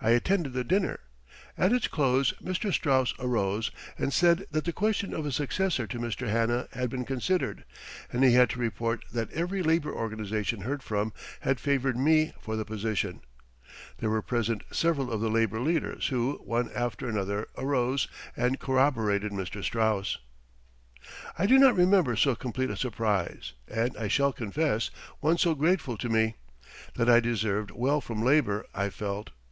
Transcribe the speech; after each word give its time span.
I 0.00 0.10
attended 0.10 0.52
the 0.52 0.62
dinner. 0.62 1.00
At 1.58 1.72
its 1.72 1.88
close 1.88 2.32
Mr. 2.34 2.72
Straus 2.72 3.12
arose 3.18 3.72
and 3.98 4.12
said 4.12 4.46
that 4.52 4.64
the 4.64 4.72
question 4.72 5.12
of 5.12 5.26
a 5.26 5.32
successor 5.32 5.88
to 5.88 5.98
Mr. 5.98 6.28
Hanna 6.28 6.68
had 6.74 6.88
been 6.88 7.04
considered, 7.04 7.64
and 8.12 8.22
he 8.22 8.34
had 8.34 8.48
to 8.50 8.60
report 8.60 9.04
that 9.12 9.28
every 9.32 9.64
labor 9.64 9.92
organization 9.92 10.60
heard 10.60 10.84
from 10.84 11.12
had 11.40 11.58
favored 11.58 11.96
me 11.96 12.32
for 12.40 12.54
the 12.54 12.64
position. 12.64 13.22
There 13.98 14.08
were 14.08 14.22
present 14.22 14.62
several 14.70 15.10
of 15.10 15.20
the 15.20 15.28
labor 15.28 15.58
leaders 15.58 16.06
who, 16.10 16.34
one 16.44 16.70
after 16.72 17.08
another, 17.08 17.48
arose 17.58 18.06
and 18.36 18.60
corroborated 18.60 19.32
Mr. 19.32 19.64
Straus. 19.64 20.18
I 21.36 21.44
do 21.46 21.58
not 21.58 21.74
remember 21.74 22.14
so 22.14 22.36
complete 22.36 22.70
a 22.70 22.76
surprise 22.76 23.54
and, 23.66 23.96
I 23.96 24.06
shall 24.06 24.32
confess, 24.32 24.90
one 25.18 25.38
so 25.38 25.56
grateful 25.56 25.96
to 25.96 26.08
me. 26.08 26.36
That 26.94 27.10
I 27.10 27.18
deserved 27.18 27.72
well 27.72 28.00
from 28.00 28.22
labor 28.22 28.64
I 28.72 28.90
felt. 28.90 29.30